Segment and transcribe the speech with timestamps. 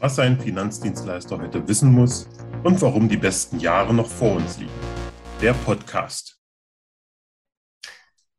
[0.00, 2.26] was ein Finanzdienstleister heute wissen muss
[2.64, 4.72] und warum die besten Jahre noch vor uns liegen.
[5.42, 6.38] Der Podcast.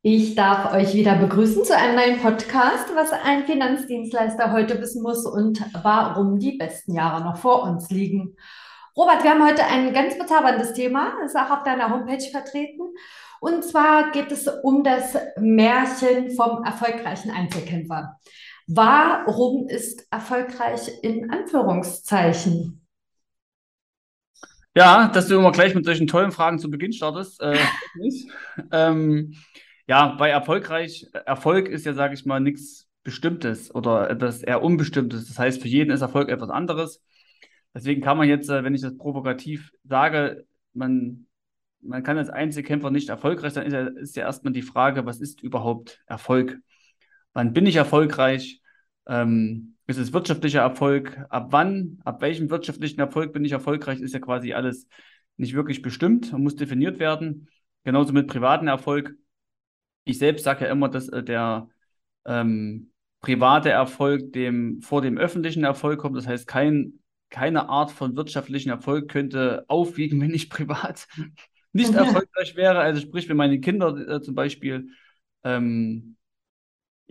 [0.02, 5.28] Ich darf euch wieder begrüßen zu einem neuen Podcast, was ein Finanzdienstleister heute wissen muss
[5.28, 8.35] und warum die besten Jahre noch vor uns liegen.
[8.97, 12.81] Robert, wir haben heute ein ganz bezauberndes Thema, ist auch auf deiner Homepage vertreten.
[13.39, 18.20] Und zwar geht es um das Märchen vom erfolgreichen Einzelkämpfer.
[18.67, 22.81] Warum ist erfolgreich in Anführungszeichen?
[24.75, 27.41] Ja, dass du immer gleich mit solchen tollen Fragen zu Beginn startest.
[27.41, 27.57] Äh,
[28.71, 29.35] ähm,
[29.88, 35.27] ja, bei erfolgreich, Erfolg ist ja, sage ich mal, nichts Bestimmtes oder etwas eher Unbestimmtes.
[35.27, 37.03] Das heißt, für jeden ist Erfolg etwas anderes.
[37.73, 41.25] Deswegen kann man jetzt, äh, wenn ich das provokativ sage, man,
[41.81, 45.19] man kann als Einzelkämpfer nicht erfolgreich sein, ist ja, ist ja erstmal die Frage, was
[45.19, 46.59] ist überhaupt Erfolg?
[47.34, 48.62] Wann bin ich erfolgreich?
[49.08, 51.17] Ähm, ist es wirtschaftlicher Erfolg?
[51.30, 54.88] Ab wann, ab welchem wirtschaftlichen Erfolg bin ich erfolgreich, ist ja quasi alles
[55.38, 57.50] nicht wirklich bestimmt und muss definiert werden.
[57.83, 59.16] Genauso mit privatem Erfolg.
[60.03, 61.67] Ich selbst sage ja immer, dass äh, der
[62.25, 66.17] ähm, private Erfolg dem, vor dem öffentlichen Erfolg kommt.
[66.17, 71.08] Das heißt, kein, keine Art von wirtschaftlichen Erfolg könnte aufwiegen, wenn ich privat
[71.73, 72.80] nicht erfolgreich wäre.
[72.80, 74.89] Also sprich, wenn meine Kinder äh, zum Beispiel
[75.44, 76.17] ähm,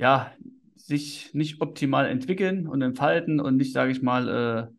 [0.00, 0.32] ja,
[0.76, 4.72] sich nicht optimal entwickeln und entfalten und nicht, sage ich mal,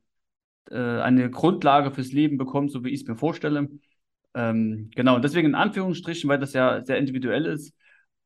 [0.70, 3.70] äh, äh, eine Grundlage fürs Leben bekommt, so wie ich es mir vorstelle.
[4.34, 7.76] Ähm, genau, deswegen in Anführungsstrichen, weil das ja sehr individuell ist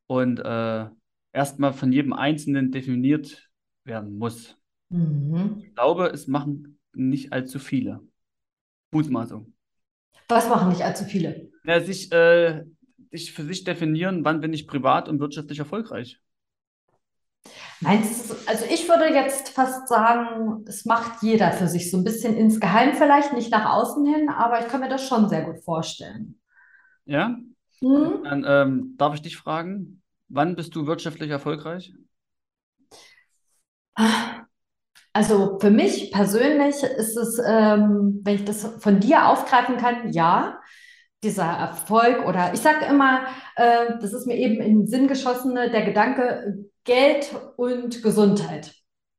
[0.08, 0.86] und äh,
[1.34, 3.50] erstmal von jedem Einzelnen definiert
[3.84, 4.58] werden muss.
[4.88, 5.58] Mhm.
[5.60, 8.00] Ich glaube, es machen nicht allzu viele.
[8.92, 9.54] Mutmaßung.
[10.30, 11.52] Was machen nicht allzu viele?
[11.66, 12.64] Ja, sich, äh,
[13.12, 16.22] sich für sich definieren, wann bin ich privat und wirtschaftlich erfolgreich.
[17.86, 22.04] Meinst du, also ich würde jetzt fast sagen, es macht jeder für sich so ein
[22.04, 25.64] bisschen insgeheim vielleicht, nicht nach außen hin, aber ich kann mir das schon sehr gut
[25.64, 26.40] vorstellen.
[27.06, 27.38] Ja?
[27.82, 28.24] Hm?
[28.24, 31.94] Dann ähm, darf ich dich fragen, wann bist du wirtschaftlich erfolgreich?
[35.14, 40.60] Also für mich persönlich ist es, ähm, wenn ich das von dir aufgreifen kann, ja
[41.24, 43.22] dieser Erfolg oder ich sage immer,
[43.56, 48.74] äh, das ist mir eben in den Sinn geschossen, der Gedanke, Geld und Gesundheit.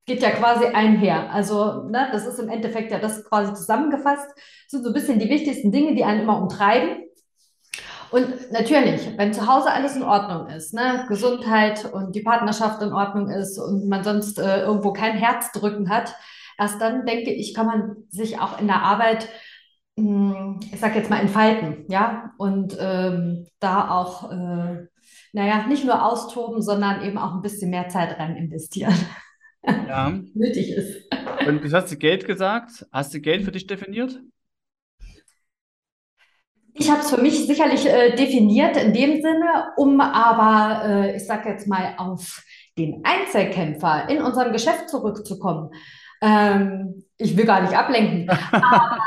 [0.06, 1.32] Geht ja quasi einher.
[1.32, 4.28] Also, ne, das ist im Endeffekt ja das quasi zusammengefasst.
[4.34, 7.06] Das sind so ein bisschen die wichtigsten Dinge, die einen immer umtreiben.
[8.12, 12.92] Und natürlich, wenn zu Hause alles in Ordnung ist, ne, Gesundheit und die Partnerschaft in
[12.92, 16.14] Ordnung ist und man sonst äh, irgendwo kein Herzdrücken hat,
[16.56, 19.28] erst dann denke ich, kann man sich auch in der Arbeit,
[19.96, 24.86] mh, hm, ich sag jetzt mal, entfalten, ja, und ähm, da auch äh,
[25.36, 28.94] naja, nicht nur austoben, sondern eben auch ein bisschen mehr Zeit rein investieren.
[29.62, 30.08] Ja.
[30.34, 31.12] Nötig ist.
[31.46, 32.86] Und du hast du Geld gesagt.
[32.90, 34.18] Hast du Geld für dich definiert?
[36.72, 41.26] Ich habe es für mich sicherlich äh, definiert in dem Sinne, um aber, äh, ich
[41.26, 42.42] sage jetzt mal, auf
[42.78, 45.68] den Einzelkämpfer in unserem Geschäft zurückzukommen.
[46.22, 48.98] Ähm, ich will gar nicht ablenken, aber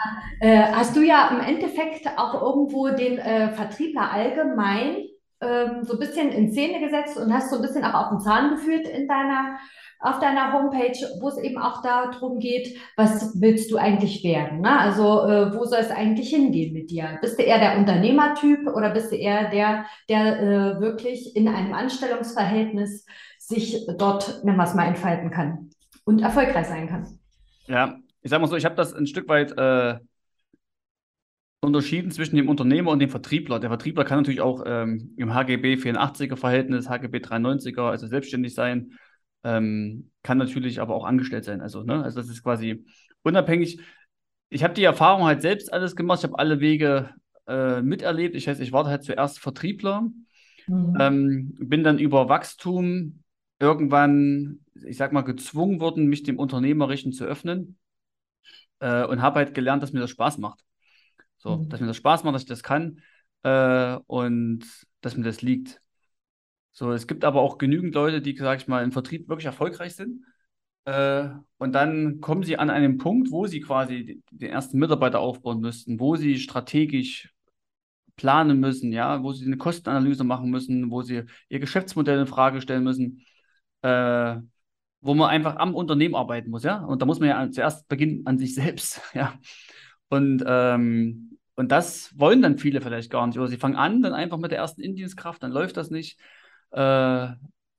[0.42, 5.09] äh, hast du ja im Endeffekt auch irgendwo den äh, Vertriebler allgemein
[5.42, 8.20] ähm, so ein bisschen in Szene gesetzt und hast so ein bisschen auch auf den
[8.20, 9.58] Zahn geführt in deiner,
[10.00, 14.62] auf deiner Homepage, wo es eben auch darum geht, was willst du eigentlich werden?
[14.62, 14.80] Ne?
[14.80, 17.18] Also äh, wo soll es eigentlich hingehen mit dir?
[17.22, 21.74] Bist du eher der Unternehmertyp oder bist du eher der, der äh, wirklich in einem
[21.74, 23.06] Anstellungsverhältnis
[23.38, 25.70] sich dort, nennen wir es mal, entfalten kann
[26.06, 27.20] und erfolgreich sein kann?
[27.68, 30.00] Ja, ich sag mal so, ich habe das ein Stück weit äh,
[31.62, 33.60] unterschieden zwischen dem Unternehmer und dem Vertriebler.
[33.60, 38.94] Der Vertriebler kann natürlich auch ähm, im HGB 84er Verhältnis, HGB 93er, also selbstständig sein,
[39.44, 41.62] ähm, kann natürlich aber auch angestellt sein.
[41.62, 42.04] Also, ne?
[42.04, 42.86] also das ist quasi
[43.24, 43.82] unabhängig.
[44.50, 46.20] Ich habe die Erfahrung halt selbst alles gemacht.
[46.20, 47.14] Ich habe alle Wege
[47.48, 48.36] äh, miterlebt.
[48.36, 50.10] Ich heißt, ich war halt zuerst Vertriebler,
[50.68, 50.98] mhm.
[51.00, 53.24] ähm, bin dann über Wachstum
[53.60, 57.78] irgendwann, ich sag mal, gezwungen worden, mich dem Unternehmerischen zu öffnen
[58.80, 60.64] äh, und habe halt gelernt, dass mir das Spaß macht.
[61.40, 61.70] So, mhm.
[61.70, 63.02] dass mir das Spaß macht, dass ich das kann
[63.44, 64.66] äh, und
[65.02, 65.82] dass mir das liegt.
[66.72, 69.96] So, es gibt aber auch genügend Leute, die, sag ich mal, im Vertrieb wirklich erfolgreich
[69.96, 70.24] sind.
[70.86, 75.60] Äh, und dann kommen sie an einen Punkt, wo sie quasi den ersten Mitarbeiter aufbauen
[75.60, 77.34] müssten, wo sie strategisch
[78.16, 82.62] planen müssen, ja, wo sie eine Kostenanalyse machen müssen, wo sie ihr Geschäftsmodell in Frage
[82.62, 83.24] stellen müssen,
[83.82, 84.38] äh,
[85.02, 86.84] wo man einfach am Unternehmen arbeiten muss, ja.
[86.84, 89.40] Und da muss man ja zuerst beginnen an sich selbst, ja.
[90.10, 93.38] Und, ähm, und das wollen dann viele vielleicht gar nicht.
[93.38, 96.20] Oder sie fangen an, dann einfach mit der ersten Indienstkraft, dann läuft das nicht.
[96.72, 97.28] Äh,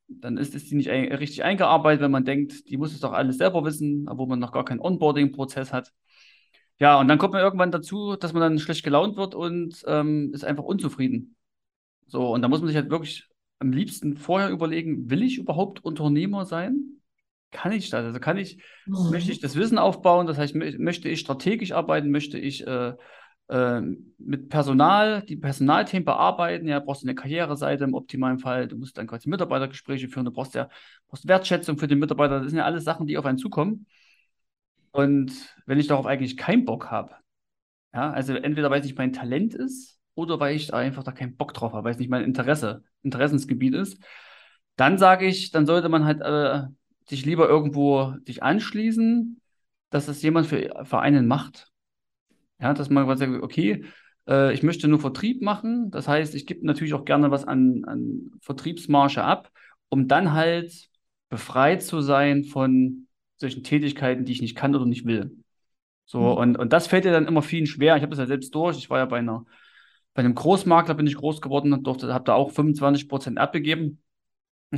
[0.09, 3.13] dann ist es die nicht ein, richtig eingearbeitet, wenn man denkt, die muss es doch
[3.13, 5.93] alles selber wissen, obwohl man noch gar keinen Onboarding-Prozess hat.
[6.79, 10.33] Ja, und dann kommt man irgendwann dazu, dass man dann schlecht gelaunt wird und ähm,
[10.33, 11.37] ist einfach unzufrieden.
[12.07, 13.29] So, und da muss man sich halt wirklich
[13.59, 17.00] am liebsten vorher überlegen, will ich überhaupt Unternehmer sein?
[17.51, 18.05] Kann ich das?
[18.05, 19.11] Also kann ich, mhm.
[19.11, 20.27] möchte ich das Wissen aufbauen?
[20.27, 22.11] Das heißt, möchte ich strategisch arbeiten?
[22.11, 22.95] Möchte ich äh,
[23.49, 23.81] äh,
[24.19, 26.69] mit Personal, die Personalthemen bearbeiten?
[26.69, 28.69] Ja, brauchst du eine Karriereseite im optimalen Fall.
[28.69, 30.27] Du musst dann quasi Mitarbeitergespräche führen.
[30.27, 30.69] Du brauchst ja
[31.09, 32.41] brauchst Wertschätzung für den Mitarbeiter.
[32.41, 33.87] Das sind ja alles Sachen, die auf einen zukommen.
[34.93, 35.33] Und
[35.67, 37.15] wenn ich darauf eigentlich keinen Bock habe,
[37.93, 41.37] ja, also entweder weil es nicht mein Talent ist oder weil ich einfach da keinen
[41.37, 44.03] Bock drauf habe, weil es nicht mein Interesse, Interessensgebiet ist,
[44.77, 46.69] dann sage ich, dann sollte man halt äh,
[47.11, 49.41] sich lieber irgendwo dich anschließen,
[49.91, 51.69] dass das jemand für, für einen macht.
[52.61, 53.85] Ja, dass man sagt, okay,
[54.29, 55.91] äh, ich möchte nur Vertrieb machen.
[55.91, 59.51] Das heißt, ich gebe natürlich auch gerne was an, an Vertriebsmarge ab,
[59.89, 60.89] um dann halt
[61.29, 65.37] befreit zu sein von solchen Tätigkeiten, die ich nicht kann oder nicht will.
[66.05, 66.37] So, mhm.
[66.37, 67.97] und, und das fällt dir dann immer vielen schwer.
[67.97, 68.79] Ich habe das ja selbst durch.
[68.79, 69.47] Ich war ja bei einer,
[70.15, 74.03] bei einem Großmakler bin ich groß geworden und durfte, habe da auch 25 Prozent abgegeben.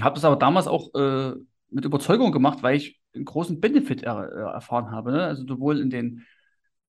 [0.00, 1.34] Habe das aber damals auch äh,
[1.72, 5.12] mit Überzeugung gemacht, weil ich einen großen Benefit er, äh, erfahren habe.
[5.12, 5.24] Ne?
[5.24, 6.24] Also sowohl in den,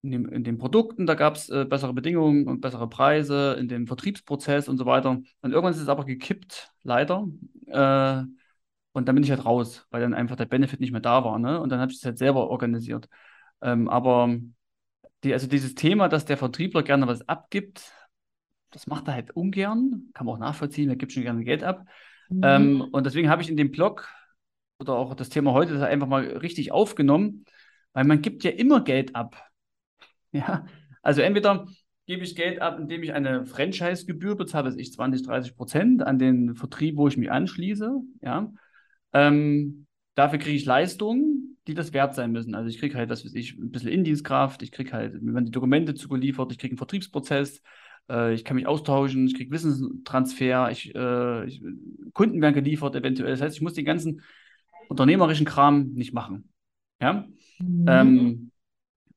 [0.02, 3.68] in, dem, in den Produkten, da gab es äh, bessere Bedingungen und bessere Preise, in
[3.68, 5.10] dem Vertriebsprozess und so weiter.
[5.10, 7.26] Und irgendwann ist es aber gekippt, leider.
[7.66, 8.22] Äh,
[8.92, 11.38] und dann bin ich halt raus, weil dann einfach der Benefit nicht mehr da war.
[11.38, 11.60] Ne?
[11.60, 13.08] Und dann habe ich es halt selber organisiert.
[13.60, 14.36] Ähm, aber
[15.24, 17.92] die, also dieses Thema, dass der Vertriebler gerne was abgibt,
[18.70, 20.10] das macht er halt ungern.
[20.14, 21.86] Kann man auch nachvollziehen, er gibt schon gerne Geld ab.
[22.28, 22.40] Mhm.
[22.44, 24.08] Ähm, und deswegen habe ich in dem Blog
[24.88, 27.44] oder auch das Thema heute das einfach mal richtig aufgenommen,
[27.92, 29.36] weil man gibt ja immer Geld ab.
[30.32, 30.66] Ja,
[31.00, 31.68] also entweder
[32.06, 36.18] gebe ich Geld ab, indem ich eine Franchise-Gebühr bezahle, das ich 20, 30 Prozent an
[36.18, 38.00] den Vertrieb, wo ich mich anschließe.
[38.20, 38.52] Ja,
[39.12, 39.86] ähm,
[40.16, 42.54] dafür kriege ich Leistungen, die das wert sein müssen.
[42.54, 45.46] Also ich kriege halt, das weiß ich, ein bisschen Indienstkraft, ich kriege halt, mir werden
[45.46, 47.62] die Dokumente zugeliefert, ich kriege einen Vertriebsprozess,
[48.10, 51.62] äh, ich kann mich austauschen, ich kriege Wissenstransfer, ich, äh, ich,
[52.12, 53.30] Kunden werden geliefert eventuell.
[53.30, 54.22] Das heißt, ich muss den ganzen
[54.88, 56.48] unternehmerischen Kram nicht machen.
[57.00, 57.26] Ja?
[57.58, 57.84] Mhm.
[57.88, 58.50] Ähm,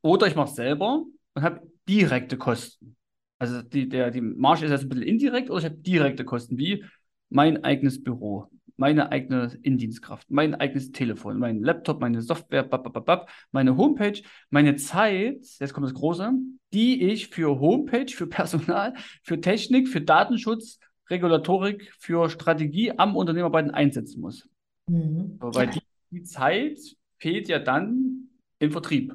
[0.02, 1.04] oder ich mache es selber
[1.34, 2.96] und habe direkte Kosten.
[3.40, 6.58] Also die, der, die Marge ist jetzt ein bisschen indirekt oder ich habe direkte Kosten,
[6.58, 6.84] wie
[7.30, 8.48] mein eigenes Büro,
[8.78, 15.46] meine eigene Indienstkraft, mein eigenes Telefon, mein Laptop, meine Software, babababab, meine Homepage, meine Zeit,
[15.60, 16.32] jetzt kommt das Große,
[16.74, 18.94] die ich für Homepage, für Personal,
[19.24, 20.80] für Technik, für Datenschutz,
[21.10, 24.48] Regulatorik, für Strategie am Unternehmerarbeiten einsetzen muss.
[24.88, 25.38] Mhm.
[25.42, 25.82] So, weil die,
[26.12, 26.80] die Zeit
[27.18, 28.30] fehlt ja dann
[28.60, 29.14] im Vertrieb,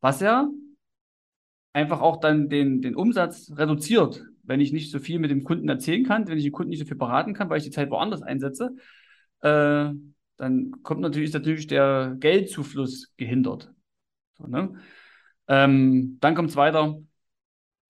[0.00, 0.48] was ja
[1.72, 5.68] einfach auch dann den, den Umsatz reduziert, wenn ich nicht so viel mit dem Kunden
[5.68, 7.90] erzählen kann, wenn ich den Kunden nicht so viel beraten kann, weil ich die Zeit
[7.90, 8.74] woanders einsetze,
[9.42, 9.90] äh,
[10.36, 13.72] dann kommt natürlich, ist natürlich der Geldzufluss gehindert.
[14.38, 14.74] So, ne?
[15.48, 16.98] ähm, dann kommt es weiter.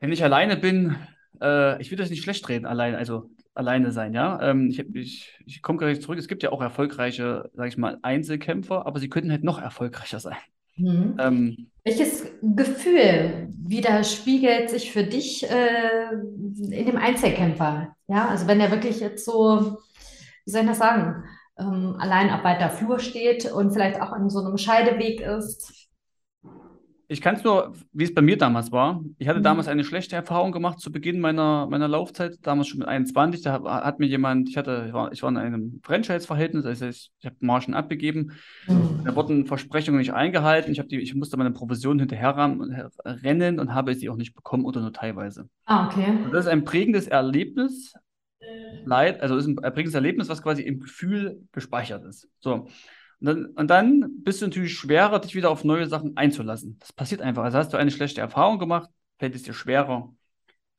[0.00, 0.96] Wenn ich alleine bin,
[1.40, 3.30] äh, ich will das nicht schlecht reden, allein, also
[3.60, 4.40] alleine sein, ja.
[4.42, 6.18] Ähm, ich ich, ich komme gleich zurück.
[6.18, 10.18] Es gibt ja auch erfolgreiche, sage ich mal, Einzelkämpfer, aber sie könnten halt noch erfolgreicher
[10.18, 10.36] sein.
[10.76, 11.16] Mhm.
[11.20, 16.12] Ähm, Welches Gefühl widerspiegelt sich für dich äh,
[16.70, 17.94] in dem Einzelkämpfer?
[18.08, 19.78] Ja, also wenn er wirklich jetzt so,
[20.44, 21.24] wie soll ich das sagen,
[21.58, 25.88] ähm, allein auf weiter Flur steht und vielleicht auch an so einem Scheideweg ist.
[27.10, 29.02] Ich kann es nur, wie es bei mir damals war.
[29.18, 29.44] Ich hatte mhm.
[29.44, 33.42] damals eine schlechte Erfahrung gemacht zu Beginn meiner, meiner Laufzeit, damals schon mit 21.
[33.42, 37.10] Da hat mir jemand, ich hatte, ich war, ich war in einem Franchise-Verhältnis, also ich,
[37.18, 38.38] ich habe Margen abgegeben.
[38.68, 39.02] Mhm.
[39.04, 40.70] Da wurden Versprechungen nicht eingehalten.
[40.70, 42.36] Ich, die, ich musste meine Provision hinterher
[43.04, 45.48] rennen und habe sie auch nicht bekommen oder nur teilweise.
[45.64, 46.12] Ah, okay.
[46.24, 47.92] Und das ist ein prägendes Erlebnis,
[48.84, 52.28] Leid, also ist ein prägendes Erlebnis, was quasi im Gefühl gespeichert ist.
[52.38, 52.68] So.
[53.20, 56.78] Und dann, und dann bist du natürlich schwerer, dich wieder auf neue Sachen einzulassen.
[56.80, 57.44] Das passiert einfach.
[57.44, 60.14] Also hast du eine schlechte Erfahrung gemacht, fällt es dir schwerer,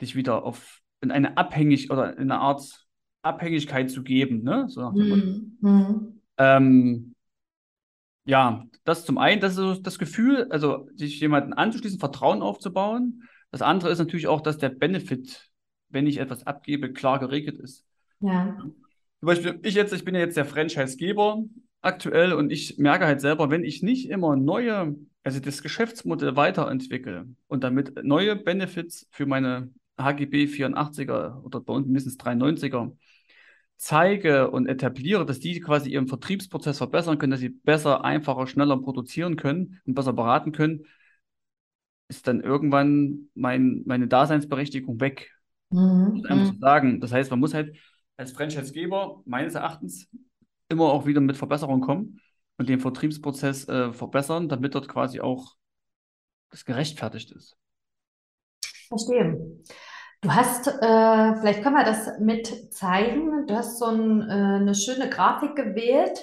[0.02, 2.86] dich wieder auf in eine Abhängig oder in eine Art
[3.22, 4.44] Abhängigkeit zu geben.
[4.44, 4.66] Ne?
[4.70, 6.22] So nach dem mhm.
[6.38, 7.16] ähm,
[8.26, 13.24] ja, das zum einen, das ist so das Gefühl, also sich jemanden anzuschließen, Vertrauen aufzubauen.
[13.52, 15.50] Das andere ist natürlich auch, dass der Benefit,
[15.90, 17.86] wenn ich etwas abgebe, klar geregelt ist.
[18.20, 18.58] Ja.
[18.58, 21.44] Zum Beispiel, ich jetzt, ich bin ja jetzt der Franchise-Geber
[21.82, 27.28] aktuell und ich merke halt selber, wenn ich nicht immer neue, also das Geschäftsmodell weiterentwickle
[27.48, 32.92] und damit neue Benefits für meine HGB 84er oder bei uns mindestens 93er
[33.78, 38.78] zeige und etabliere, dass die quasi ihren Vertriebsprozess verbessern können, dass sie besser, einfacher, schneller
[38.78, 40.86] produzieren können und besser beraten können,
[42.08, 45.32] ist dann irgendwann mein, meine Daseinsberechtigung weg.
[45.72, 46.22] Mhm.
[46.22, 46.60] Das, einfach mhm.
[46.60, 47.02] sagen.
[47.02, 47.76] das heißt, man muss halt
[48.18, 50.08] als Franchisegeber meines Erachtens
[50.72, 52.20] immer auch wieder mit Verbesserungen kommen
[52.58, 55.56] und den Vertriebsprozess äh, verbessern, damit dort quasi auch
[56.50, 57.58] das gerechtfertigt ist.
[58.88, 59.62] Verstehe.
[60.22, 63.48] Du hast, äh, vielleicht können wir das mit zeigen.
[63.48, 66.20] Du hast so ein, äh, eine schöne Grafik gewählt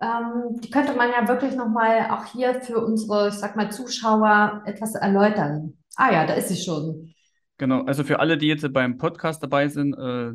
[0.00, 4.62] Ähm, die könnte man ja wirklich nochmal auch hier für unsere, ich sag mal, Zuschauer
[4.64, 5.76] etwas erläutern.
[5.96, 7.12] Ah ja, da ist sie schon.
[7.58, 10.32] Genau, also für alle, die jetzt beim Podcast dabei sind, äh,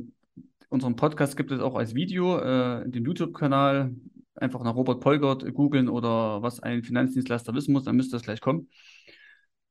[0.68, 3.96] unseren Podcast gibt es auch als Video äh, in dem YouTube-Kanal.
[4.36, 8.42] Einfach nach Robert Polgert googeln oder was ein Finanzdienstleister wissen muss, dann müsste das gleich
[8.42, 8.68] kommen.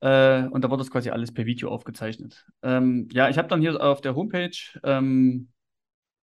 [0.01, 2.47] Äh, und da wird das quasi alles per Video aufgezeichnet.
[2.63, 5.49] Ähm, ja, ich habe dann hier auf der Homepage, ähm,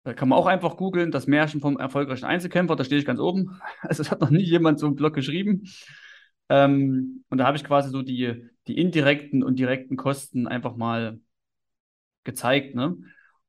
[0.04, 3.18] da kann man auch einfach googeln, das Märchen vom erfolgreichen Einzelkämpfer, da stehe ich ganz
[3.18, 3.60] oben.
[3.82, 5.64] Also es hat noch nie jemand so einen Blog geschrieben.
[6.48, 11.20] Ähm, und da habe ich quasi so die, die indirekten und direkten Kosten einfach mal
[12.24, 12.74] gezeigt.
[12.74, 12.98] Ne?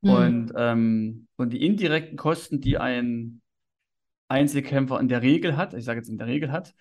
[0.02, 0.10] Mhm.
[0.10, 3.42] Und, ähm, und die indirekten Kosten, die ein
[4.30, 6.74] Einzelkämpfer in der Regel hat, ich sage jetzt in der Regel hat,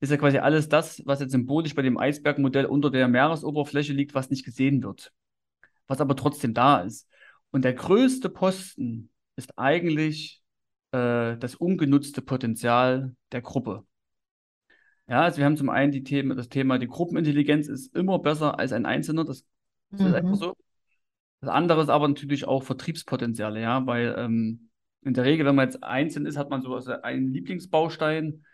[0.00, 4.14] ist ja quasi alles das, was jetzt symbolisch bei dem Eisbergmodell unter der Meeresoberfläche liegt,
[4.14, 5.12] was nicht gesehen wird,
[5.86, 7.08] was aber trotzdem da ist.
[7.50, 10.42] Und der größte Posten ist eigentlich
[10.92, 13.84] äh, das ungenutzte Potenzial der Gruppe.
[15.12, 18.58] Ja, also wir haben zum einen die Themen, das Thema, die Gruppenintelligenz ist immer besser
[18.58, 19.44] als ein Einzelner, das,
[19.90, 20.06] das mhm.
[20.06, 20.56] ist einfach so.
[21.42, 24.70] Das andere ist aber natürlich auch Vertriebspotenziale, ja, weil ähm,
[25.02, 28.46] in der Regel, wenn man jetzt einzeln ist, hat man so einen Lieblingsbaustein,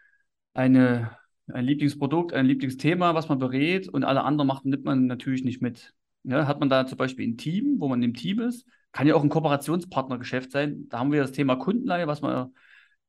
[0.52, 5.44] eine, ein Lieblingsprodukt, ein Lieblingsthema, was man berät und alle anderen macht, nimmt man natürlich
[5.44, 5.94] nicht mit.
[6.24, 9.14] Ja, hat man da zum Beispiel ein Team, wo man im Team ist, kann ja
[9.14, 10.88] auch ein Kooperationspartnergeschäft sein.
[10.88, 12.50] Da haben wir das Thema Kundenleihe, was wir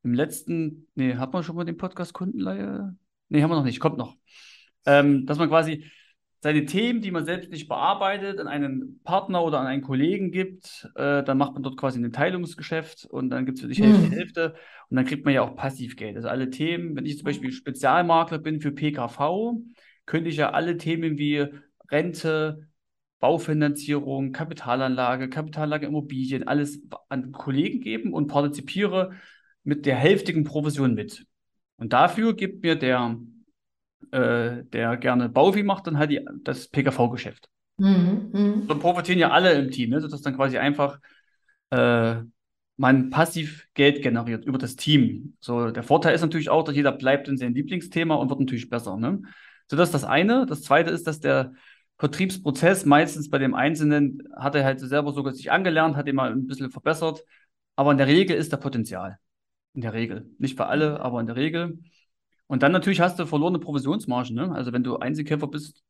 [0.04, 2.96] im letzten, nee, hat man schon mal den Podcast Kundenleihe?
[3.30, 4.18] Nee, haben wir noch nicht, kommt noch.
[4.86, 5.86] Ähm, dass man quasi
[6.42, 10.90] seine Themen, die man selbst nicht bearbeitet, an einen Partner oder an einen Kollegen gibt,
[10.96, 14.08] äh, dann macht man dort quasi ein Teilungsgeschäft und dann gibt es für dich Hälfte,
[14.08, 14.12] mhm.
[14.12, 14.56] Hälfte
[14.90, 16.16] und dann kriegt man ja auch Passivgeld.
[16.16, 19.58] Also alle Themen, wenn ich zum Beispiel Spezialmakler bin für PKV,
[20.06, 21.46] könnte ich ja alle Themen wie
[21.92, 22.70] Rente,
[23.20, 29.12] Baufinanzierung, Kapitalanlage, Kapitalanlage Immobilien, alles an Kollegen geben und partizipiere
[29.64, 31.26] mit der hälftigen Provision mit.
[31.80, 33.18] Und dafür gibt mir der,
[34.12, 37.50] äh, der gerne Bauvi macht, dann halt die, das PKV-Geschäft.
[37.78, 38.62] Mhm, mh.
[38.68, 40.02] So profitieren ja alle im Team, ne?
[40.02, 41.00] sodass dann quasi einfach
[41.70, 42.16] äh,
[42.76, 45.36] man passiv Geld generiert über das Team.
[45.40, 48.70] So, der Vorteil ist natürlich auch, dass jeder bleibt in seinem Lieblingsthema und wird natürlich
[48.70, 48.98] besser.
[48.98, 49.22] Ne?
[49.68, 50.46] So, das ist das eine.
[50.46, 51.54] Das zweite ist, dass der
[51.98, 56.32] Vertriebsprozess meistens bei dem Einzelnen hat er halt selber sogar sich angelernt, hat ihn mal
[56.32, 57.24] ein bisschen verbessert.
[57.76, 59.20] Aber in der Regel ist der Potenzial.
[59.74, 60.30] In der Regel.
[60.38, 60.98] Nicht für alle, mhm.
[60.98, 61.80] aber in der Regel.
[62.48, 64.36] Und dann natürlich hast du verlorene Provisionsmargen.
[64.36, 64.52] Ne?
[64.52, 65.84] Also wenn du Einzelkämpfer bist,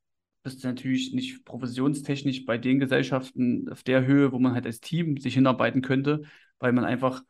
[0.44, 4.80] bist du natürlich nicht provisionstechnisch bei den Gesellschaften auf der Höhe, wo man halt als
[4.80, 6.24] Team sich hinarbeiten könnte,
[6.60, 7.24] weil man einfach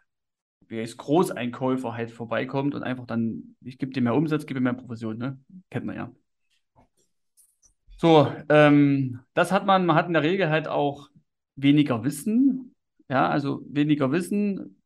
[0.68, 4.74] wie als Großeinkäufer halt vorbeikommt und einfach dann, ich gebe dir mehr Umsatz, gebe mehr
[4.74, 5.40] Provision, ne?
[5.72, 6.12] Kennt man ja.
[7.98, 11.10] So, ähm, das hat man, man hat in der Regel halt auch
[11.56, 12.76] weniger Wissen,
[13.10, 14.79] ja, also weniger Wissen,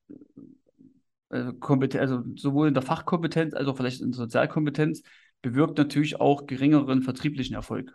[1.34, 5.04] äh, also sowohl in der Fachkompetenz als auch vielleicht in der Sozialkompetenz,
[5.42, 7.94] bewirkt natürlich auch geringeren vertrieblichen Erfolg.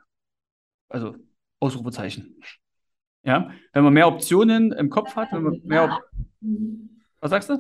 [0.89, 1.17] Also
[1.61, 2.41] Ausrufezeichen.
[3.25, 5.85] Ja, wenn man mehr Optionen im Kopf hat, wenn man mehr.
[5.85, 6.03] Op
[7.21, 7.59] Was sagst du?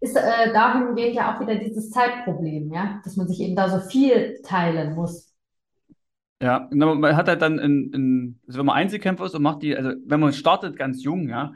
[0.00, 3.88] Ist äh, dahingehend ja auch wieder dieses Zeitproblem, ja, dass man sich eben da so
[3.88, 5.34] viel teilen muss.
[6.42, 9.74] Ja, man hat halt dann, in, in, also wenn man Einzelkämpfer ist und macht die,
[9.74, 11.52] also wenn man startet ganz jung, ja,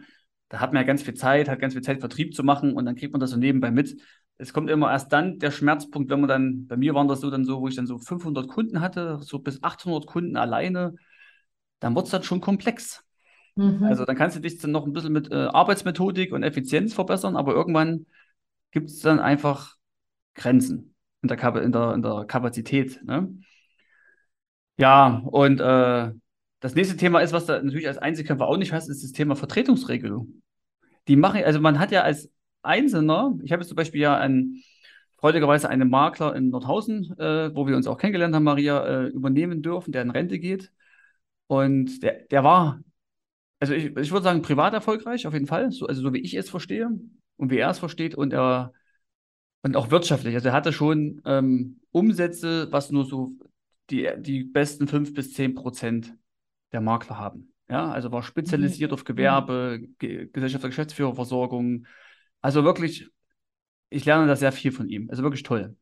[0.51, 2.85] da hat man ja ganz viel Zeit, hat ganz viel Zeit, Vertrieb zu machen und
[2.85, 3.97] dann kriegt man das so nebenbei mit.
[4.37, 7.31] Es kommt immer erst dann der Schmerzpunkt, wenn man dann, bei mir waren das so
[7.31, 10.97] dann so, wo ich dann so 500 Kunden hatte, so bis 800 Kunden alleine,
[11.79, 13.05] dann wird es dann schon komplex.
[13.55, 13.85] Mhm.
[13.85, 17.37] Also dann kannst du dich dann noch ein bisschen mit äh, Arbeitsmethodik und Effizienz verbessern,
[17.37, 18.07] aber irgendwann
[18.73, 19.77] gibt es dann einfach
[20.35, 23.05] Grenzen in der, in der, in der Kapazität.
[23.05, 23.33] Ne?
[24.79, 26.11] Ja, und äh,
[26.61, 29.35] das nächste Thema ist, was du natürlich als Einzelkämpfer auch nicht hast, ist das Thema
[29.35, 30.43] Vertretungsregelung.
[31.09, 32.31] Die machen, also man hat ja als
[32.63, 34.63] Einzelner, ich habe jetzt zum Beispiel ja ein,
[35.17, 39.63] freudigerweise einen Makler in Nordhausen, äh, wo wir uns auch kennengelernt haben, Maria, äh, übernehmen
[39.63, 40.71] dürfen, der in Rente geht.
[41.47, 42.81] Und der, der war,
[43.59, 46.35] also ich, ich würde sagen, privat erfolgreich, auf jeden Fall, so, also so wie ich
[46.35, 46.91] es verstehe
[47.37, 48.73] und wie er es versteht und er
[49.63, 50.35] und auch wirtschaftlich.
[50.35, 53.33] Also er hatte schon ähm, Umsätze, was nur so
[53.91, 56.15] die, die besten 5 bis 10 Prozent
[56.73, 57.53] der Makler haben.
[57.69, 58.95] Ja, also war spezialisiert mhm.
[58.95, 61.87] auf Gewerbe, Ge Gesellschaft der Geschäftsführerversorgung.
[62.41, 63.09] Also wirklich,
[63.91, 65.09] ich lerne da sehr viel von ihm.
[65.11, 65.77] Also wirklich toll.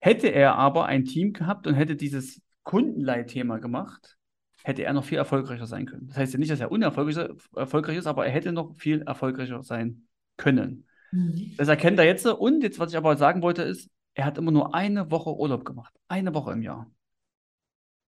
[0.00, 4.16] Hätte er aber ein Team gehabt und hätte dieses Kundenleitthema gemacht,
[4.62, 6.08] hätte er noch viel erfolgreicher sein können.
[6.08, 10.06] Das heißt ja nicht, dass er unerfolgreich ist, aber er hätte noch viel erfolgreicher sein
[10.36, 10.86] können.
[11.12, 11.52] Mhm.
[11.58, 12.26] Das erkennt er jetzt.
[12.26, 15.64] Und jetzt, was ich aber sagen wollte, ist, er hat immer nur eine Woche Urlaub
[15.64, 15.92] gemacht.
[16.08, 16.90] Eine Woche im Jahr.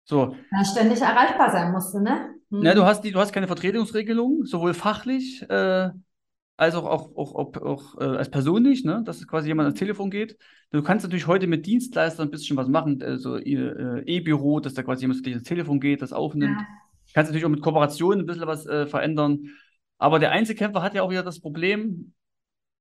[0.09, 0.35] So.
[0.51, 2.35] Ja, ständig erreichbar sein musste, ne?
[2.49, 2.63] Mhm.
[2.63, 5.91] Ja, du hast, die, du hast keine Vertretungsregelung, sowohl fachlich äh,
[6.57, 9.03] als auch, auch, auch, auch, auch äh, als persönlich, ne?
[9.05, 10.39] dass quasi jemand ans Telefon geht.
[10.71, 14.83] Du kannst natürlich heute mit Dienstleistern ein bisschen was machen, so äh, E-Büro, dass da
[14.83, 16.59] quasi jemand zu dir ans Telefon geht, das aufnimmt.
[16.59, 16.67] Ja.
[17.13, 19.51] Kannst natürlich auch mit Kooperationen ein bisschen was äh, verändern.
[19.99, 22.15] Aber der Einzelkämpfer hat ja auch wieder das Problem,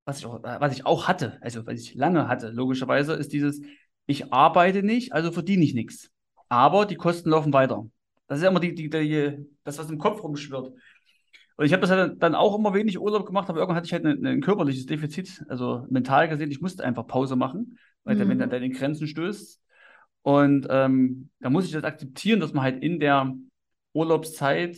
[0.05, 3.61] was ich auch, was ich auch hatte, also was ich lange hatte, logischerweise, ist dieses,
[4.05, 6.09] ich arbeite nicht, also verdiene ich nichts.
[6.49, 7.85] Aber die Kosten laufen weiter.
[8.27, 10.73] Das ist ja immer die, die, die, das, was im Kopf rumschwirrt.
[11.57, 13.93] Und ich habe das halt dann auch immer wenig Urlaub gemacht, aber irgendwann hatte ich
[13.93, 18.19] halt ein, ein körperliches Defizit, also mental gesehen, ich musste einfach Pause machen, weil mhm.
[18.19, 19.59] der Mensch an deine Grenzen stößt.
[20.21, 23.33] Und ähm, da muss ich das akzeptieren, dass man halt in der
[23.93, 24.77] Urlaubszeit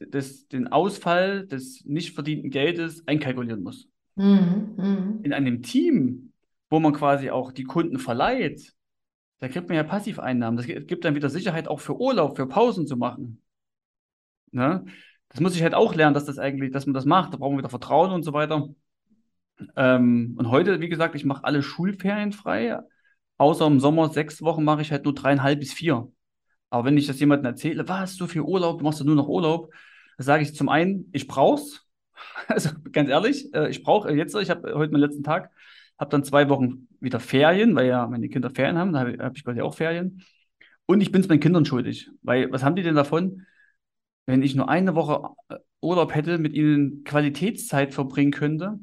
[0.00, 3.88] des, den Ausfall des nicht verdienten Geldes einkalkulieren muss.
[4.16, 5.18] Mhm, mh.
[5.22, 6.32] In einem Team,
[6.68, 8.74] wo man quasi auch die Kunden verleiht,
[9.40, 10.56] da kriegt man ja Passiveinnahmen.
[10.56, 13.42] Das gibt dann wieder Sicherheit auch für Urlaub, für Pausen zu machen.
[14.52, 14.84] Ne?
[15.30, 17.32] Das muss ich halt auch lernen, dass das eigentlich, dass man das macht.
[17.32, 18.68] Da brauchen wir wieder Vertrauen und so weiter.
[19.76, 22.78] Ähm, und heute, wie gesagt, ich mache alle Schulferien frei.
[23.38, 26.10] Außer im Sommer sechs Wochen mache ich halt nur dreieinhalb bis vier.
[26.68, 29.28] Aber wenn ich das jemandem erzähle, was, so viel Urlaub, du machst ja nur noch
[29.28, 29.72] Urlaub,
[30.18, 31.86] sage ich zum einen, ich brauch's.
[32.48, 35.50] Also ganz ehrlich, äh, ich brauche jetzt, ich habe heute meinen letzten Tag,
[36.00, 39.36] habe dann zwei Wochen wieder Ferien, weil ja meine Kinder Ferien haben, da habe hab
[39.36, 40.24] ich quasi auch Ferien.
[40.86, 43.46] Und ich bin es meinen Kindern schuldig, weil was haben die denn davon,
[44.26, 48.80] wenn ich nur eine Woche äh, Urlaub hätte, mit ihnen Qualitätszeit verbringen könnte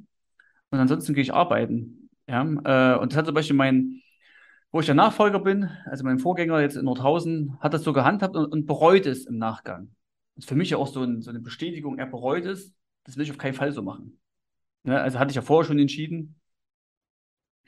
[0.69, 2.09] und ansonsten gehe ich arbeiten.
[2.27, 4.01] Ja, äh, und das hat zum Beispiel mein,
[4.71, 8.35] wo ich der Nachfolger bin, also mein Vorgänger jetzt in Nordhausen, hat das so gehandhabt
[8.35, 9.89] und, und bereut es im Nachgang.
[10.35, 12.73] Das ist für mich ja auch so, ein, so, eine Bestätigung, er bereut es.
[13.05, 14.19] Das will ich auf keinen Fall so machen.
[14.83, 16.36] Ja, also hatte ich ja vorher schon entschieden.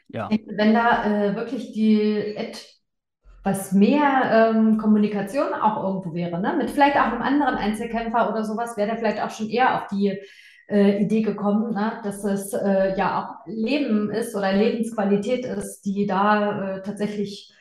[0.10, 0.30] Ja.
[0.30, 6.56] Wenn da äh, wirklich die etwas mehr ähm, Kommunikation auch irgendwo wäre, ne?
[6.58, 9.88] mit vielleicht auch einem anderen Einzelkämpfer oder sowas, wäre der vielleicht auch schon eher auf
[9.88, 10.20] die
[10.68, 12.00] äh, Idee gekommen, ne?
[12.04, 17.54] dass es äh, ja auch Leben ist oder Lebensqualität ist, die da äh, tatsächlich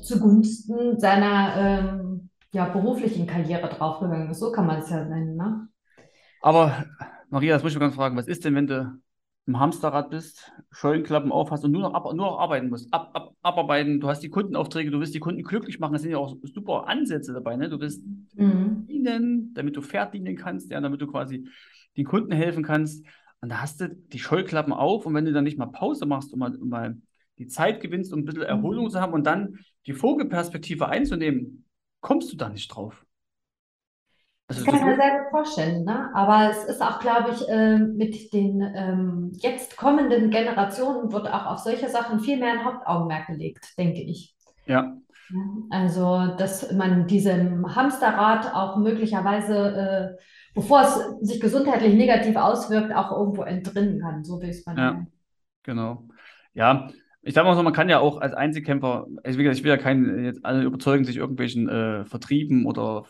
[0.00, 4.38] zugunsten seiner ähm, ja, beruflichen Karriere draufgegangen ist.
[4.38, 5.36] So kann man es ja nennen.
[5.36, 5.68] Ne?
[6.40, 6.84] Aber
[7.30, 8.92] Maria, das muss ich mal ganz fragen, was ist denn, wenn du
[9.46, 13.34] im Hamsterrad bist, Scheuenklappen aufhast und nur noch, ab, nur noch arbeiten musst, ab, ab,
[13.42, 16.36] abarbeiten, du hast die Kundenaufträge, du willst die Kunden glücklich machen, das sind ja auch
[16.42, 17.68] super Ansätze dabei, ne?
[17.68, 18.02] Du willst
[18.34, 18.86] mhm.
[18.86, 21.46] dienen, damit du fair dienen kannst, ja, damit du quasi
[21.96, 23.04] den Kunden helfen kannst.
[23.40, 26.32] Und da hast du die Scheuklappen auf und wenn du dann nicht mal Pause machst,
[26.32, 26.96] um mal, um mal
[27.38, 28.90] die Zeit gewinnst, um ein bisschen Erholung mhm.
[28.90, 31.66] zu haben und dann die Vogelperspektive einzunehmen,
[32.00, 33.04] kommst du da nicht drauf.
[34.46, 36.10] Also das kann ich mir sehr gut vorstellen, ne?
[36.14, 41.46] aber es ist auch, glaube ich, äh, mit den ähm, jetzt kommenden Generationen wird auch
[41.46, 44.34] auf solche Sachen viel mehr ein Hauptaugenmerk gelegt, denke ich.
[44.66, 44.96] Ja.
[45.70, 50.22] Also, dass man diesem Hamsterrad auch möglicherweise, äh,
[50.54, 54.24] bevor es sich gesundheitlich negativ auswirkt, auch irgendwo entrinnen kann.
[54.24, 55.06] So will ich es mal Ja,
[55.62, 56.04] genau.
[56.52, 56.88] Ja,
[57.22, 59.70] ich sage mal so, man kann ja auch als Einzelkämpfer, also wie gesagt, ich will
[59.70, 63.06] ja keinen jetzt alle überzeugen, sich irgendwelchen äh, Vertrieben oder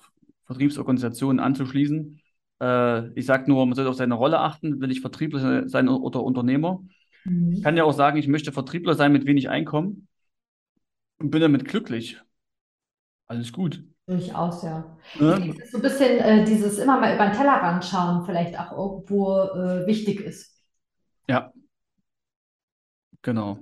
[0.47, 2.21] Vertriebsorganisationen anzuschließen.
[2.61, 6.23] Äh, ich sage nur, man sollte auf seine Rolle achten, will ich Vertriebler sein oder
[6.23, 6.83] Unternehmer.
[7.25, 7.53] Mhm.
[7.53, 10.09] Ich kann ja auch sagen, ich möchte Vertriebler sein mit wenig Einkommen
[11.19, 12.21] und bin damit glücklich.
[13.27, 13.83] Alles gut.
[14.07, 14.99] Durchaus, ja.
[15.19, 15.39] ja.
[15.71, 19.87] So ein bisschen äh, dieses immer mal über den Tellerrand schauen, vielleicht auch irgendwo äh,
[19.87, 20.63] wichtig ist.
[21.27, 21.55] Ja,
[23.23, 23.61] genau.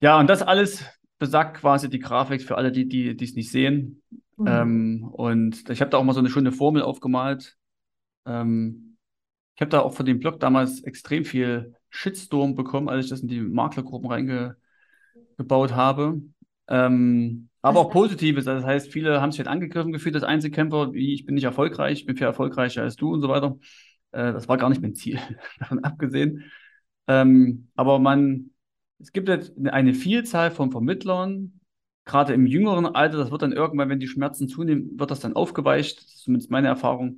[0.00, 0.84] Ja, und das alles
[1.18, 4.00] besagt quasi die Grafik für alle, die die es nicht sehen.
[4.40, 4.46] Mhm.
[4.46, 7.56] Ähm, und ich habe da auch mal so eine schöne Formel aufgemalt.
[8.26, 8.96] Ähm,
[9.54, 13.20] ich habe da auch von dem Blog damals extrem viel Shitstorm bekommen, als ich das
[13.20, 16.22] in die Maklergruppen reingebaut habe.
[16.68, 18.46] Ähm, aber auch Positives.
[18.46, 22.00] Das heißt, viele haben sich halt angegriffen gefühlt als Einzelkämpfer, wie ich bin nicht erfolgreich,
[22.00, 23.58] ich bin viel erfolgreicher als du und so weiter.
[24.12, 25.18] Äh, das war gar nicht mein Ziel,
[25.58, 26.50] davon abgesehen.
[27.06, 28.50] Ähm, aber man
[29.00, 31.59] es gibt jetzt eine Vielzahl von Vermittlern,
[32.10, 35.36] gerade im jüngeren Alter, das wird dann irgendwann, wenn die Schmerzen zunehmen, wird das dann
[35.36, 35.98] aufgeweicht.
[35.98, 37.16] Das ist zumindest meine Erfahrung.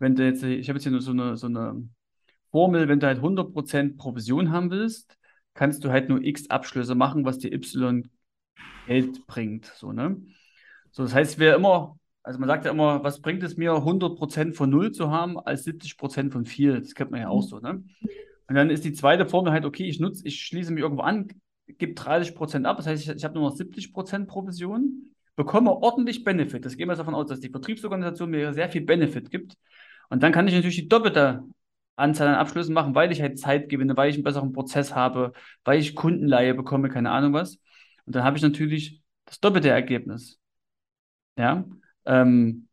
[0.00, 1.88] Wenn du jetzt, ich habe jetzt hier nur so eine, so eine
[2.50, 5.16] Formel, wenn du halt 100% Provision haben willst,
[5.54, 8.10] kannst du halt nur x Abschlüsse machen, was dir y
[8.88, 9.66] Geld bringt.
[9.76, 10.20] So, ne?
[10.90, 14.54] So, das heißt, wer immer, also man sagt ja immer, was bringt es mir, 100%
[14.54, 16.80] von 0 zu haben, als 70% von viel?
[16.80, 17.84] Das kennt man ja auch so, ne?
[18.48, 21.28] Und dann ist die zweite Formel halt, okay, ich nutze, ich schließe mich irgendwo an,
[21.78, 25.14] gebe 30 Prozent ab, das heißt, ich, ich habe nur noch 70 Prozent Provision.
[25.36, 26.64] bekomme ordentlich Benefit.
[26.64, 29.56] Das gehen wir davon aus, dass die Vertriebsorganisation mir sehr viel Benefit gibt.
[30.10, 31.42] Und dann kann ich natürlich die doppelte
[31.96, 35.32] Anzahl an Abschlüssen machen, weil ich halt Zeit gewinne, weil ich einen besseren Prozess habe,
[35.64, 37.56] weil ich Kundenleihe bekomme, keine Ahnung was.
[38.06, 40.38] Und dann habe ich natürlich das doppelte Ergebnis.
[41.36, 41.64] Ja.
[42.04, 42.68] Ähm,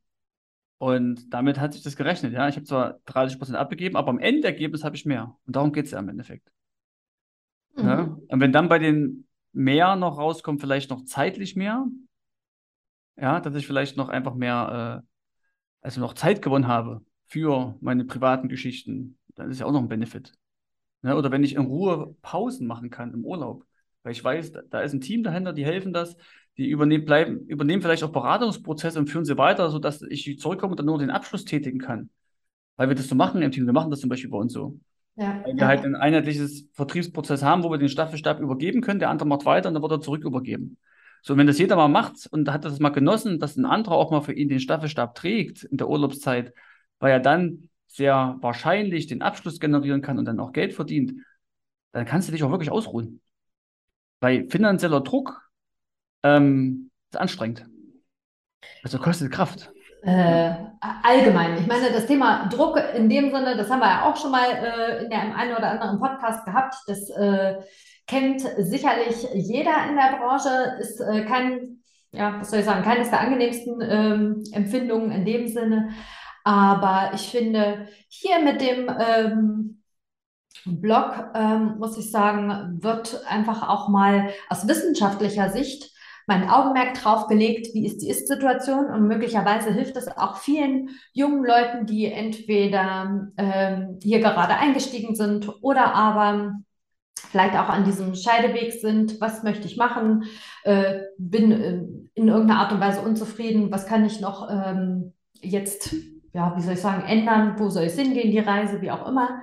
[0.78, 2.34] und damit hat sich das gerechnet.
[2.34, 5.36] Ja, ich habe zwar 30 Prozent abgegeben, aber am Endergebnis habe ich mehr.
[5.46, 6.50] Und darum geht es ja im Endeffekt.
[7.82, 7.88] Mhm.
[7.88, 8.18] Ja?
[8.28, 11.88] Und wenn dann bei den mehr noch rauskommt, vielleicht noch zeitlich mehr,
[13.18, 15.08] ja, dass ich vielleicht noch einfach mehr, äh,
[15.82, 19.90] also noch Zeit gewonnen habe für meine privaten Geschichten, dann ist ja auch noch ein
[19.90, 20.34] Benefit.
[21.04, 23.66] Ja, oder wenn ich in Ruhe Pausen machen kann im Urlaub,
[24.04, 26.16] weil ich weiß, da, da ist ein Team dahinter, die helfen das,
[26.58, 30.80] die übernehmen, bleiben, übernehmen vielleicht auch Beratungsprozesse und führen sie weiter, sodass ich zurückkomme und
[30.80, 32.10] dann nur den Abschluss tätigen kann.
[32.76, 33.66] Weil wir das so machen im Team.
[33.66, 34.80] Wir machen das zum Beispiel bei uns so.
[35.20, 35.42] Ja.
[35.44, 39.28] Weil wir halt ein einheitliches Vertriebsprozess haben, wo wir den Staffelstab übergeben können, der andere
[39.28, 40.78] macht weiter und dann wird er zurück übergeben.
[41.22, 44.12] So, wenn das jeder mal macht und hat das mal genossen, dass ein anderer auch
[44.12, 46.54] mal für ihn den Staffelstab trägt in der Urlaubszeit,
[47.00, 51.14] weil er dann sehr wahrscheinlich den Abschluss generieren kann und dann auch Geld verdient,
[51.92, 53.20] dann kannst du dich auch wirklich ausruhen.
[54.22, 55.50] Weil finanzieller Druck
[56.24, 57.66] ähm, ist anstrengend.
[58.84, 59.70] Also kostet Kraft.
[60.02, 60.54] Äh,
[61.04, 61.58] allgemein.
[61.58, 64.50] Ich meine, das Thema Druck in dem Sinne, das haben wir ja auch schon mal
[64.50, 66.76] äh, in dem einen oder anderen Podcast gehabt.
[66.88, 67.56] Das äh,
[68.08, 73.10] kennt sicherlich jeder in der Branche, ist äh, kein, ja, was soll ich sagen, keines
[73.10, 75.90] der angenehmsten ähm, Empfindungen in dem Sinne.
[76.46, 79.84] Aber ich finde, hier mit dem ähm,
[80.66, 85.92] Blog, ähm, muss ich sagen, wird einfach auch mal aus wissenschaftlicher Sicht
[86.30, 88.86] mein Augenmerk drauf gelegt, wie ist die Ist-Situation.
[88.86, 95.52] Und möglicherweise hilft es auch vielen jungen Leuten, die entweder ähm, hier gerade eingestiegen sind
[95.62, 96.54] oder aber
[97.32, 100.24] vielleicht auch an diesem Scheideweg sind, was möchte ich machen,
[100.64, 101.82] äh, bin äh,
[102.14, 105.96] in irgendeiner Art und Weise unzufrieden, was kann ich noch ähm, jetzt,
[106.34, 109.42] ja, wie soll ich sagen, ändern, wo soll es hingehen, die Reise, wie auch immer.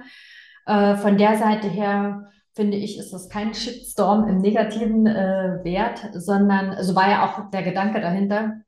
[0.67, 6.09] Äh, von der Seite her finde ich, ist das kein Shitstorm im negativen äh, Wert,
[6.15, 8.63] sondern, so also war ja auch der Gedanke dahinter,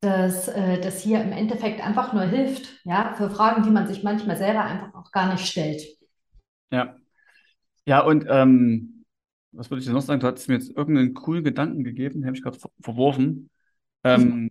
[0.00, 4.02] dass äh, das hier im Endeffekt einfach nur hilft, ja, für Fragen, die man sich
[4.02, 5.82] manchmal selber einfach auch gar nicht stellt.
[6.70, 6.96] Ja.
[7.86, 9.04] Ja, und ähm,
[9.52, 10.20] was würde ich dir noch sagen?
[10.20, 13.50] Du hattest mir jetzt irgendeinen coolen Gedanken gegeben, den habe ich gerade ver verworfen.
[14.04, 14.50] Ähm,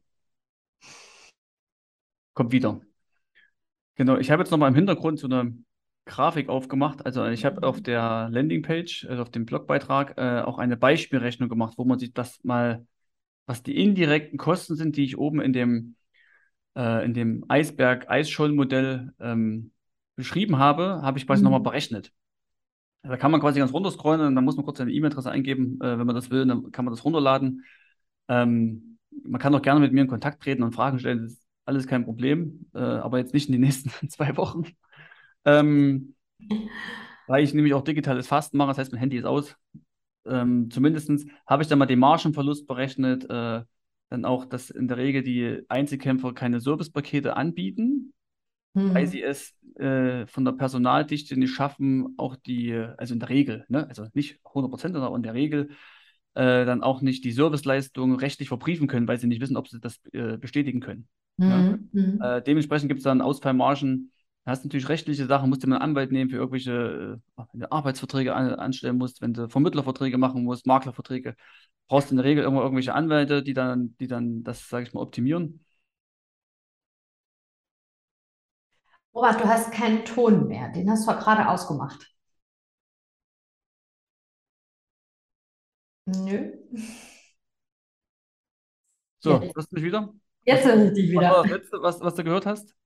[2.33, 2.81] kommt wieder.
[3.95, 5.53] Genau, ich habe jetzt noch mal im Hintergrund so eine
[6.09, 7.05] Grafik aufgemacht.
[7.05, 11.75] Also ich habe auf der Landingpage, also auf dem Blogbeitrag, äh, auch eine Beispielrechnung gemacht,
[11.77, 12.85] wo man sich das mal,
[13.45, 15.95] was die indirekten Kosten sind, die ich oben in dem,
[16.75, 19.71] äh, in dem Eisberg-Eisschollenmodell ähm,
[20.15, 21.45] beschrieben habe, habe ich quasi mhm.
[21.45, 22.11] nochmal berechnet.
[23.03, 25.97] Da kann man quasi ganz runterscrollen und dann muss man kurz seine E-Mail-Adresse eingeben, äh,
[25.97, 27.63] wenn man das will, dann kann man das runterladen.
[28.27, 31.47] Ähm, man kann auch gerne mit mir in Kontakt treten und Fragen stellen, das ist
[31.65, 34.63] alles kein Problem, äh, aber jetzt nicht in den nächsten zwei Wochen.
[35.45, 36.15] Ähm,
[37.27, 39.55] weil ich nämlich auch digitales Fasten mache, das heißt, mein Handy ist aus.
[40.25, 41.09] Ähm, Zumindest
[41.47, 43.29] habe ich dann mal den Margenverlust berechnet.
[43.29, 43.63] Äh,
[44.09, 48.13] dann auch, dass in der Regel die Einzelkämpfer keine Servicepakete anbieten,
[48.73, 48.93] mhm.
[48.93, 53.65] weil sie es äh, von der Personaldichte nicht schaffen, auch die, also in der Regel,
[53.69, 53.87] ne?
[53.87, 55.69] also nicht 100 Prozent, aber in der Regel
[56.33, 59.79] äh, dann auch nicht die Serviceleistung rechtlich verbriefen können, weil sie nicht wissen, ob sie
[59.79, 61.07] das äh, bestätigen können.
[61.37, 61.89] Mhm.
[61.93, 62.37] Ja?
[62.37, 64.11] Äh, dementsprechend gibt es dann Ausfallmargen
[64.49, 68.97] hast natürlich rechtliche Sachen, musst du einen Anwalt nehmen für irgendwelche äh, Arbeitsverträge an, anstellen
[68.97, 71.35] musst, wenn du Vermittlerverträge machen musst, Maklerverträge.
[71.87, 74.93] Brauchst du in der Regel immer irgendwelche Anwälte, die dann, die dann das, sage ich
[74.93, 75.65] mal, optimieren.
[79.13, 80.69] Robert, du hast keinen Ton mehr.
[80.69, 82.07] Den hast du gerade ausgemacht.
[86.05, 86.51] Nö.
[89.19, 90.13] So, hörst du mich wieder?
[90.43, 91.31] Jetzt höre ich dich wieder.
[91.31, 92.78] Was Letzte, was, was du gehört hast?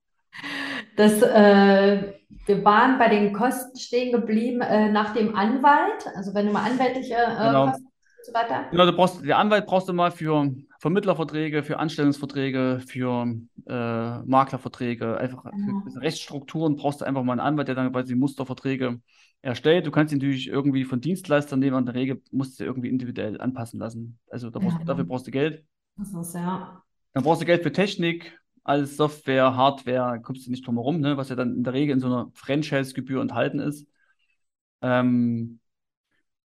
[0.96, 2.12] Dass äh,
[2.46, 6.70] wir waren bei den Kosten stehen geblieben äh, nach dem Anwalt, also wenn du mal
[6.70, 7.66] anwältliche äh, genau.
[7.66, 8.66] Kosten und so weiter.
[8.70, 13.34] Genau, du brauchst, der Anwalt brauchst du mal für Vermittlerverträge, für Anstellungsverträge, für
[13.66, 15.82] äh, Maklerverträge, einfach genau.
[15.92, 19.00] für Rechtsstrukturen brauchst du einfach mal einen Anwalt, der dann quasi Musterverträge
[19.40, 19.86] erstellt.
[19.86, 23.40] Du kannst ihn natürlich irgendwie von Dienstleistern nehmen, in der Regel musst du irgendwie individuell
[23.40, 24.18] anpassen lassen.
[24.30, 24.84] Also da brauchst, ja.
[24.84, 25.64] dafür brauchst du Geld.
[25.96, 26.82] Das ist ja.
[27.12, 31.16] Dann brauchst du Geld für Technik, alles Software, Hardware, kommst du nicht drum herum, ne?
[31.16, 33.86] was ja dann in der Regel in so einer Franchise-Gebühr enthalten ist.
[34.82, 35.60] Ähm,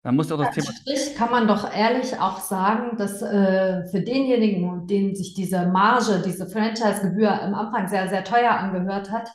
[0.02, 0.72] dann muss auch das Thema.
[0.72, 6.22] Strich kann man doch ehrlich auch sagen, dass äh, für denjenigen, denen sich diese Marge,
[6.24, 9.28] diese Franchise-Gebühr am Anfang sehr, sehr teuer angehört hat,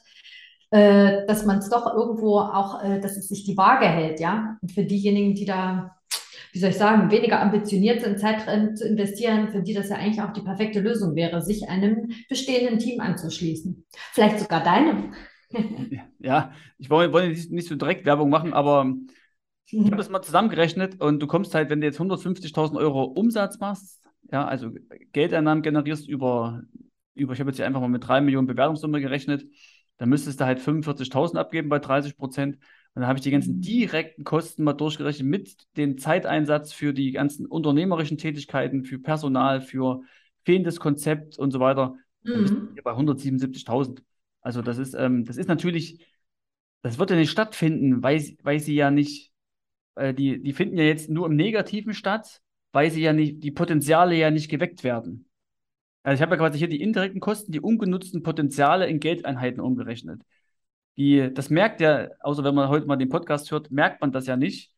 [0.71, 4.57] äh, dass man es doch irgendwo auch, äh, dass es sich die Waage hält, ja.
[4.61, 5.95] Und für diejenigen, die da
[6.55, 8.43] wie soll ich sagen, weniger ambitioniert sind, Zeit
[8.77, 12.79] zu investieren, für die das ja eigentlich auch die perfekte Lösung wäre, sich einem bestehenden
[12.79, 13.85] Team anzuschließen.
[14.13, 15.13] Vielleicht sogar deinem.
[16.19, 18.93] Ja, ich wollte, nicht so direkt Werbung machen, aber
[19.65, 23.59] ich habe das mal zusammengerechnet und du kommst halt, wenn du jetzt 150.000 Euro Umsatz
[23.59, 24.71] machst, ja, also
[25.11, 26.63] Geldeinnahmen generierst über,
[27.15, 29.45] über ich habe jetzt hier einfach mal mit 3 Millionen Bewertungssumme gerechnet,
[29.97, 32.57] dann müsstest du halt 45.000 abgeben bei 30 Prozent.
[32.95, 37.11] Und dann habe ich die ganzen direkten Kosten mal durchgerechnet mit dem Zeiteinsatz für die
[37.11, 40.01] ganzen unternehmerischen Tätigkeiten, für Personal, für
[40.45, 41.95] fehlendes Konzept und so weiter.
[42.31, 42.69] Dann bist du Mhm.
[42.73, 44.03] hier bei 177.000.
[44.41, 46.05] Also das ist, ähm, das ist natürlich,
[46.81, 49.31] das wird ja nicht stattfinden, weil, sie- weil sie ja nicht,
[49.95, 52.41] äh, die, die finden ja jetzt nur im Negativen statt,
[52.73, 55.29] weil sie ja nicht, die Potenziale ja nicht geweckt werden.
[56.03, 60.21] Also ich habe ja quasi hier die indirekten Kosten, die ungenutzten Potenziale in Geldeinheiten umgerechnet.
[60.97, 64.27] Die, das merkt ja, außer wenn man heute mal den Podcast hört, merkt man das
[64.27, 64.71] ja nicht,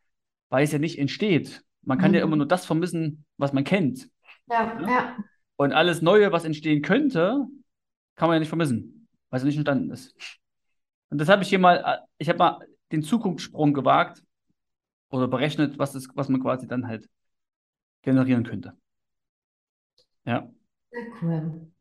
[0.50, 1.64] weil es ja nicht entsteht.
[1.84, 2.28] Man kann ja Mhm.
[2.28, 4.10] immer nur das vermissen, was man kennt.
[4.48, 5.18] Ja, ja.
[5.56, 7.46] Und alles Neue, was entstehen könnte,
[8.16, 10.16] kann man ja nicht vermissen, weil es nicht entstanden ist.
[11.10, 12.60] Und das habe ich hier mal, äh, ich habe mal
[12.92, 14.24] den Zukunftssprung gewagt
[15.10, 17.10] oder berechnet, was, ist, was man quasi dann halt
[18.04, 18.78] generieren könnte.
[20.26, 20.50] Ja.
[20.92, 21.72] Sehr cool.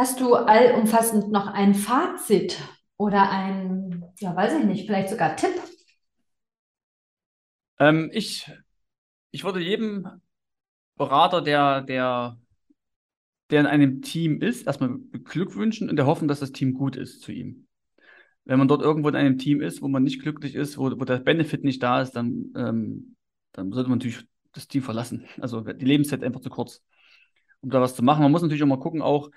[0.00, 2.58] Hast du allumfassend noch ein Fazit
[2.96, 5.50] oder ein, ja, weiß ich nicht, vielleicht sogar Tipp?
[7.78, 8.50] Ähm, ich,
[9.30, 10.08] ich würde jedem
[10.96, 12.38] Berater, der, der,
[13.50, 17.20] der in einem Team ist, erstmal beglückwünschen und der hoffen, dass das Team gut ist
[17.20, 17.66] zu ihm.
[18.46, 21.04] Wenn man dort irgendwo in einem Team ist, wo man nicht glücklich ist, wo, wo
[21.04, 23.16] der Benefit nicht da ist, dann, ähm,
[23.52, 25.26] dann sollte man natürlich das Team verlassen.
[25.42, 26.82] Also die Lebenszeit einfach zu kurz,
[27.60, 28.22] um da was zu machen.
[28.22, 29.28] Man muss natürlich auch mal gucken, auch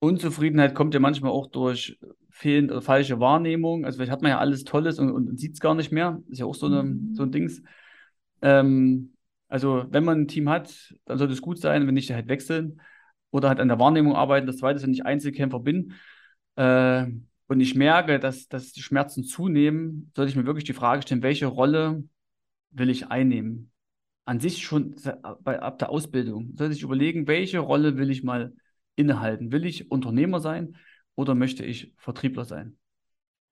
[0.00, 1.98] Unzufriedenheit kommt ja manchmal auch durch
[2.30, 3.84] fehlende oder falsche Wahrnehmung.
[3.84, 6.22] Also vielleicht hat man ja alles Tolles und, und sieht es gar nicht mehr.
[6.28, 7.14] Ist ja auch so, eine, Mhm.
[7.14, 7.62] so ein Dings.
[8.42, 9.14] Ähm,
[9.48, 12.80] also wenn man ein Team hat, dann sollte es gut sein, wenn nicht halt wechseln
[13.30, 14.46] oder halt an der Wahrnehmung arbeiten.
[14.46, 15.94] Das Zweite ist, wenn ich Einzelkämpfer bin
[16.56, 17.06] äh,
[17.48, 21.22] und ich merke, dass, dass die Schmerzen zunehmen, sollte ich mir wirklich die Frage stellen,
[21.22, 22.04] welche Rolle
[22.70, 23.70] will ich einnehmen?
[24.24, 24.94] An sich schon
[25.42, 28.52] bei, ab der Ausbildung sollte ich überlegen, welche Rolle will ich mal
[28.98, 29.52] innehalten?
[29.52, 30.76] Will ich Unternehmer sein
[31.14, 32.76] oder möchte ich Vertriebler sein?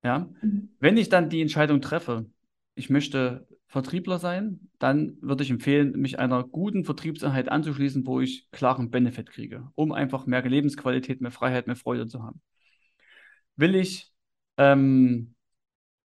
[0.05, 0.71] Ja, Mhm.
[0.79, 2.27] wenn ich dann die Entscheidung treffe,
[2.75, 8.49] ich möchte Vertriebler sein, dann würde ich empfehlen, mich einer guten Vertriebseinheit anzuschließen, wo ich
[8.53, 12.41] klaren Benefit kriege, um einfach mehr Lebensqualität, mehr Freiheit, mehr Freude zu haben.
[13.57, 14.13] Will ich
[14.59, 15.35] ähm,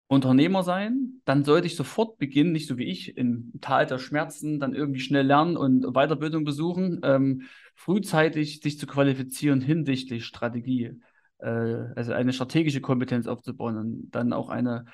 [0.08, 4.60] Unternehmer sein, dann sollte ich sofort beginnen, nicht so wie ich im Tal der Schmerzen,
[4.60, 7.44] dann irgendwie schnell lernen und Weiterbildung besuchen, ähm,
[7.76, 11.00] frühzeitig sich zu qualifizieren hinsichtlich Strategie,
[11.40, 11.48] äh,
[11.96, 14.86] also eine strategische Kompetenz aufzubauen und dann auch eine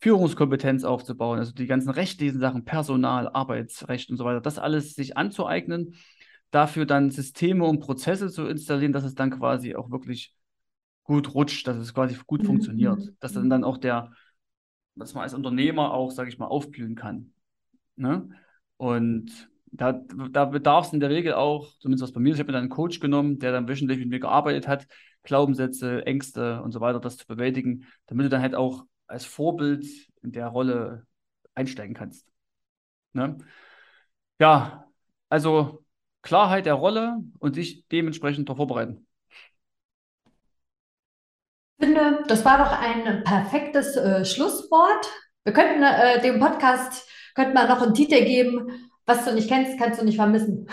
[0.00, 5.16] Führungskompetenz aufzubauen, also die ganzen rechtlichen Sachen, Personal, Arbeitsrecht und so weiter, das alles sich
[5.16, 5.94] anzueignen,
[6.50, 10.34] dafür dann Systeme und Prozesse zu installieren, dass es dann quasi auch wirklich
[11.04, 12.46] gut rutscht, dass es quasi gut Mhm.
[12.46, 14.12] funktioniert, dass dann dann auch der
[14.96, 17.32] dass man als Unternehmer auch, sage ich mal, aufblühen kann.
[17.96, 18.28] Ne?
[18.76, 22.40] Und da, da bedarf es in der Regel auch, zumindest was bei mir, ist, ich
[22.40, 24.86] habe mir dann einen Coach genommen, der dann wöchentlich mit mir gearbeitet hat,
[25.24, 29.84] Glaubenssätze, Ängste und so weiter, das zu bewältigen, damit du dann halt auch als Vorbild
[30.22, 31.06] in der Rolle
[31.54, 32.26] einsteigen kannst.
[33.12, 33.38] Ne?
[34.38, 34.86] Ja,
[35.28, 35.84] also
[36.22, 39.06] Klarheit der Rolle und sich dementsprechend darauf vorbereiten.
[41.78, 45.10] Ich finde, das war doch ein perfektes äh, Schlusswort.
[45.42, 49.78] Wir könnten äh, dem Podcast könnten wir noch einen Titel geben, was du nicht kennst,
[49.78, 50.68] kannst du nicht vermissen.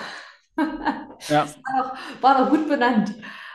[1.29, 1.43] Ja.
[1.43, 3.13] Das war doch, war doch gut benannt.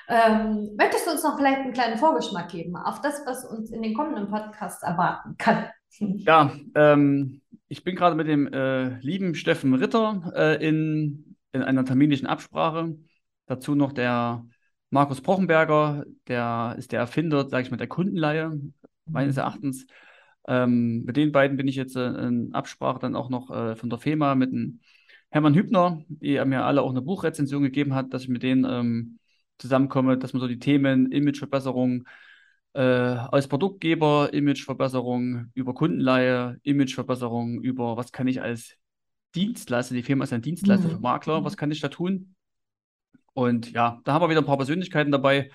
[0.09, 3.83] Ähm, möchtest du uns noch vielleicht einen kleinen Vorgeschmack geben auf das, was uns in
[3.83, 5.67] den kommenden Podcasts erwarten kann?
[5.99, 11.85] Ja, ähm, ich bin gerade mit dem äh, lieben Steffen Ritter äh, in, in einer
[11.85, 12.97] terminlichen Absprache.
[13.47, 14.45] Dazu noch der
[14.91, 18.61] Markus Brochenberger, der ist der Erfinder, sage ich mal, der Kundenleihe,
[19.07, 19.87] meines Erachtens.
[20.49, 23.91] Ähm, mit den beiden bin ich jetzt äh, in Absprache dann auch noch äh, von
[23.91, 24.81] der FEMA mit dem
[25.31, 29.19] Hermann Hübner, die mir alle auch eine Buchrezension gegeben hat, dass ich mit denen ähm,
[29.59, 32.07] zusammenkomme, dass man so die Themen Imageverbesserung
[32.75, 38.77] äh, als Produktgeber, Imageverbesserung über Kundenleihe, Imageverbesserung über was kann ich als
[39.35, 41.03] Dienstleister, die Firma ist ein Dienstleister für Mhm.
[41.03, 42.35] Makler, was kann ich da tun?
[43.35, 45.51] Und ja, da haben wir wieder ein paar Persönlichkeiten dabei.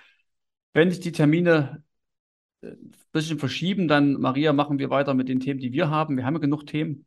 [0.73, 1.83] Wenn sich die Termine
[2.61, 6.17] ein bisschen verschieben, dann, Maria, machen wir weiter mit den Themen, die wir haben.
[6.17, 7.05] Wir haben ja genug Themen.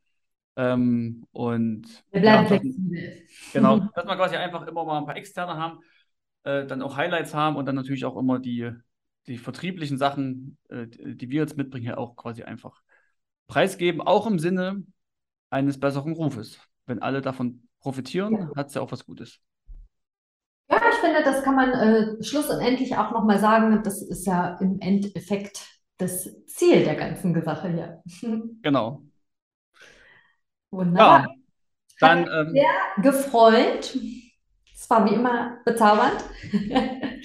[0.57, 3.23] Ähm, und Wir bleiben flexibel.
[3.53, 5.79] genau, dass wir quasi einfach immer mal ein paar Externe haben,
[6.45, 8.71] äh, dann auch Highlights haben und dann natürlich auch immer die,
[9.27, 12.83] die vertrieblichen Sachen, äh, die die wir jetzt mitbringen, hier auch quasi einfach
[13.47, 14.01] preisgeben.
[14.01, 14.85] Auch im Sinne,
[15.51, 16.61] eines besseren Rufes.
[16.87, 18.51] Wenn alle davon profitieren, Ja.
[18.57, 19.41] hat es ja auch was Gutes.
[21.05, 23.83] Finde, das kann man äh, schlussendlich auch nochmal sagen.
[23.83, 25.67] Das ist ja im Endeffekt
[25.99, 28.03] das Ziel der ganzen Sache hier.
[28.63, 29.03] Genau.
[30.71, 31.21] Wunderbar.
[31.21, 31.35] Ja,
[32.01, 33.97] dann ähm, Sehr gefreut.
[34.75, 36.25] Es war wie immer bezaubernd.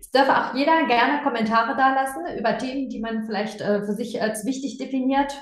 [0.00, 4.20] Es darf auch jeder gerne Kommentare dalassen über Themen, die man vielleicht äh, für sich
[4.20, 5.40] als wichtig definiert.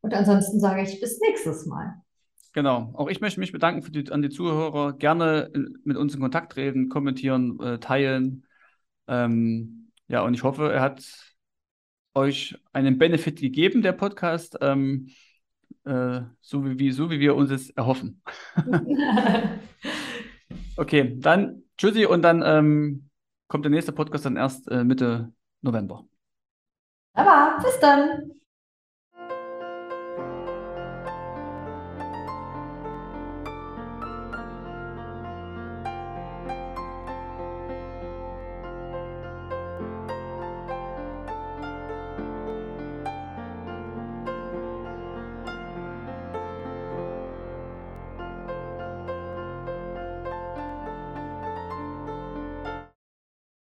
[0.00, 2.00] Und ansonsten sage ich bis nächstes Mal.
[2.52, 2.92] Genau.
[2.94, 4.94] Auch ich möchte mich bedanken für die, an die Zuhörer.
[4.94, 8.46] Gerne in, mit uns in Kontakt treten, kommentieren, äh, teilen.
[9.06, 11.04] Ähm, ja, und ich hoffe, er hat
[12.14, 15.10] euch einen Benefit gegeben, der Podcast, ähm,
[15.84, 18.22] äh, so wie, wie, so wie wir uns es erhoffen.
[20.80, 23.10] Okay, dann tschüssi und dann ähm,
[23.48, 26.06] kommt der nächste Podcast dann erst äh, Mitte November.
[27.12, 28.39] Aber bis dann.